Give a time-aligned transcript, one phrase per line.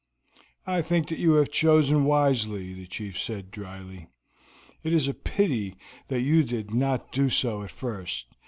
[0.65, 4.07] "I think that you have chosen wisely," the chief said dryly.
[4.81, 5.77] "It is a pity
[6.07, 8.25] that you did not do so at first.